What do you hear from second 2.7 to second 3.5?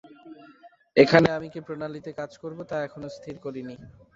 এখনও স্থির